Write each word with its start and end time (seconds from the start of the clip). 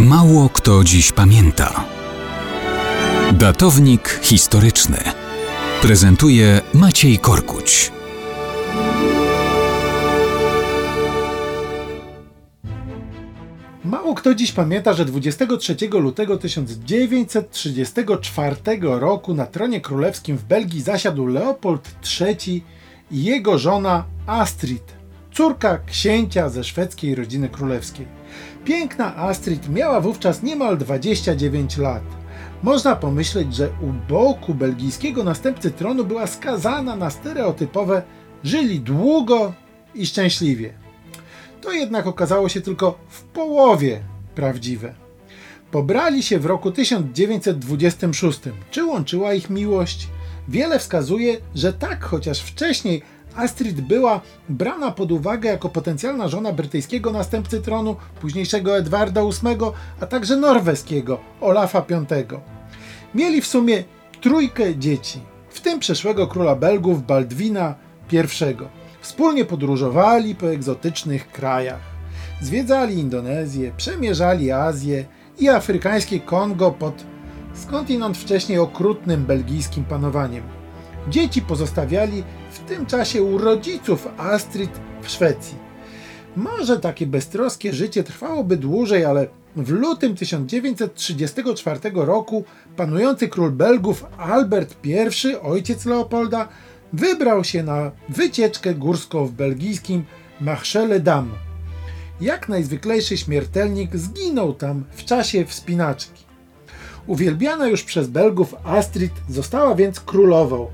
Mało 0.00 0.48
kto 0.48 0.84
dziś 0.84 1.12
pamięta. 1.12 1.84
Datownik 3.32 4.20
historyczny 4.22 4.98
prezentuje 5.82 6.60
Maciej 6.74 7.18
Korkuć. 7.18 7.92
Mało 13.84 14.14
kto 14.14 14.34
dziś 14.34 14.52
pamięta, 14.52 14.92
że 14.92 15.04
23 15.04 15.76
lutego 15.92 16.36
1934 16.36 18.56
roku 18.80 19.34
na 19.34 19.46
tronie 19.46 19.80
królewskim 19.80 20.36
w 20.36 20.44
Belgii 20.44 20.82
zasiadł 20.82 21.26
Leopold 21.26 21.94
III 22.20 22.64
i 23.10 23.24
jego 23.24 23.58
żona 23.58 24.04
Astrid, 24.26 25.03
córka 25.34 25.78
księcia 25.86 26.48
ze 26.48 26.64
szwedzkiej 26.64 27.14
rodziny 27.14 27.48
królewskiej. 27.48 28.06
Piękna 28.64 29.16
Astrid 29.16 29.68
miała 29.68 30.00
wówczas 30.00 30.42
niemal 30.42 30.78
29 30.78 31.78
lat. 31.78 32.02
Można 32.62 32.96
pomyśleć, 32.96 33.54
że 33.54 33.68
u 33.68 34.12
boku 34.12 34.54
belgijskiego 34.54 35.24
następcy 35.24 35.70
tronu 35.70 36.04
była 36.04 36.26
skazana 36.26 36.96
na 36.96 37.10
stereotypowe 37.10 38.02
żyli 38.44 38.80
długo 38.80 39.52
i 39.94 40.06
szczęśliwie. 40.06 40.74
To 41.60 41.72
jednak 41.72 42.06
okazało 42.06 42.48
się 42.48 42.60
tylko 42.60 42.98
w 43.08 43.22
połowie 43.22 44.00
prawdziwe. 44.34 44.94
Pobrali 45.70 46.22
się 46.22 46.38
w 46.38 46.46
roku 46.46 46.72
1926. 46.72 48.40
Czy 48.70 48.84
łączyła 48.84 49.34
ich 49.34 49.50
miłość? 49.50 50.08
Wiele 50.48 50.78
wskazuje, 50.78 51.36
że 51.54 51.72
tak, 51.72 52.04
chociaż 52.04 52.40
wcześniej 52.40 53.02
Astrid 53.36 53.80
była 53.80 54.20
brana 54.48 54.90
pod 54.90 55.12
uwagę 55.12 55.48
jako 55.48 55.68
potencjalna 55.68 56.28
żona 56.28 56.52
brytyjskiego 56.52 57.12
następcy 57.12 57.62
tronu, 57.62 57.96
późniejszego 58.20 58.76
Edwarda 58.76 59.20
VIII, 59.22 59.70
a 60.00 60.06
także 60.06 60.36
norweskiego 60.36 61.18
Olafa 61.40 61.84
V. 61.88 62.04
Mieli 63.14 63.40
w 63.40 63.46
sumie 63.46 63.84
trójkę 64.20 64.76
dzieci, 64.76 65.20
w 65.48 65.60
tym 65.60 65.78
przeszłego 65.78 66.26
króla 66.26 66.56
Belgów 66.56 67.06
Baldwina 67.06 67.74
I. 68.12 68.18
Wspólnie 69.00 69.44
podróżowali 69.44 70.34
po 70.34 70.52
egzotycznych 70.52 71.32
krajach. 71.32 71.80
Zwiedzali 72.40 72.98
Indonezję, 72.98 73.72
przemierzali 73.76 74.52
Azję 74.52 75.04
i 75.38 75.48
afrykańskie 75.48 76.20
Kongo 76.20 76.70
pod 76.70 77.04
skądinąd 77.54 78.18
wcześniej 78.18 78.58
okrutnym 78.58 79.24
belgijskim 79.24 79.84
panowaniem. 79.84 80.63
Dzieci 81.08 81.42
pozostawiali 81.42 82.24
w 82.50 82.58
tym 82.58 82.86
czasie 82.86 83.22
u 83.22 83.38
rodziców 83.38 84.08
Astrid 84.16 84.70
w 85.02 85.08
Szwecji. 85.08 85.64
Może 86.36 86.80
takie 86.80 87.06
beztroskie 87.06 87.72
życie 87.72 88.04
trwałoby 88.04 88.56
dłużej, 88.56 89.04
ale 89.04 89.26
w 89.56 89.70
lutym 89.70 90.16
1934 90.16 91.80
roku 91.94 92.44
panujący 92.76 93.28
król 93.28 93.50
Belgów 93.50 94.04
Albert 94.18 94.76
I, 94.84 94.96
ojciec 95.42 95.86
Leopolda, 95.86 96.48
wybrał 96.92 97.44
się 97.44 97.62
na 97.62 97.90
wycieczkę 98.08 98.74
górską 98.74 99.26
w 99.26 99.32
belgijskim 99.32 100.04
Marchele 100.40 101.00
Dam. 101.00 101.30
Jak 102.20 102.48
najzwyklejszy 102.48 103.16
śmiertelnik 103.16 103.96
zginął 103.96 104.54
tam 104.54 104.84
w 104.90 105.04
czasie 105.04 105.44
wspinaczki. 105.44 106.24
Uwielbiana 107.06 107.68
już 107.68 107.82
przez 107.82 108.08
Belgów 108.08 108.54
Astrid 108.64 109.12
została 109.28 109.74
więc 109.74 110.00
królową, 110.00 110.70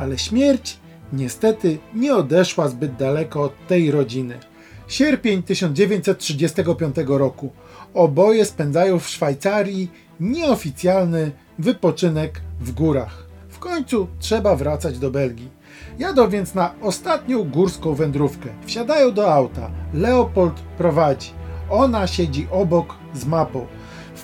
ale 0.00 0.18
śmierć 0.18 0.78
niestety 1.12 1.78
nie 1.94 2.14
odeszła 2.14 2.68
zbyt 2.68 2.96
daleko 2.96 3.42
od 3.42 3.66
tej 3.66 3.90
rodziny. 3.90 4.38
Sierpień 4.88 5.42
1935 5.42 6.96
roku. 7.06 7.50
Oboje 7.94 8.44
spędzają 8.44 8.98
w 8.98 9.08
Szwajcarii 9.08 9.90
nieoficjalny 10.20 11.32
wypoczynek 11.58 12.40
w 12.60 12.72
górach. 12.72 13.26
W 13.48 13.58
końcu 13.58 14.06
trzeba 14.18 14.56
wracać 14.56 14.98
do 14.98 15.10
Belgii. 15.10 15.50
Jadą 15.98 16.28
więc 16.28 16.54
na 16.54 16.74
ostatnią 16.82 17.44
górską 17.44 17.94
wędrówkę. 17.94 18.48
Wsiadają 18.66 19.12
do 19.12 19.34
auta. 19.34 19.70
Leopold 19.94 20.54
prowadzi. 20.78 21.30
Ona 21.70 22.06
siedzi 22.06 22.46
obok 22.50 22.94
z 23.14 23.26
mapą. 23.26 23.66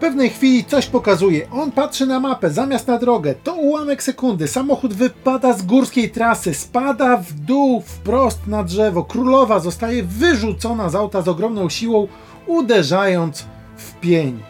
Pewnej 0.00 0.30
chwili 0.30 0.64
coś 0.64 0.86
pokazuje. 0.86 1.50
On 1.50 1.72
patrzy 1.72 2.06
na 2.06 2.20
mapę, 2.20 2.50
zamiast 2.50 2.88
na 2.88 2.98
drogę. 2.98 3.34
To 3.34 3.54
ułamek 3.54 4.02
sekundy. 4.02 4.48
Samochód 4.48 4.94
wypada 4.94 5.52
z 5.52 5.62
górskiej 5.62 6.10
trasy, 6.10 6.54
spada 6.54 7.16
w 7.16 7.32
dół 7.32 7.80
wprost 7.80 8.46
na 8.46 8.64
drzewo. 8.64 9.04
Królowa 9.04 9.60
zostaje 9.60 10.02
wyrzucona 10.02 10.88
z 10.88 10.94
auta 10.94 11.22
z 11.22 11.28
ogromną 11.28 11.68
siłą, 11.68 12.08
uderzając 12.46 13.44
w 13.76 13.94
pień. 13.94 14.42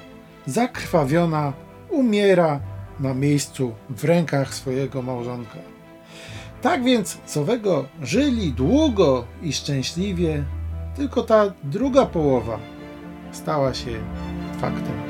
Zakrwawiona 0.46 1.52
umiera 1.90 2.60
na 3.00 3.14
miejscu 3.14 3.72
w 3.90 4.04
rękach 4.04 4.54
swojego 4.54 5.02
małżonka. 5.02 5.58
Tak 6.62 6.84
więc 6.84 7.18
z 7.26 7.36
owego 7.36 7.84
żyli 8.02 8.52
długo 8.52 9.24
i 9.42 9.52
szczęśliwie, 9.52 10.44
tylko 10.96 11.22
ta 11.22 11.52
druga 11.64 12.06
połowa 12.06 12.58
stała 13.32 13.74
się 13.74 13.90
faktem. 14.60 15.00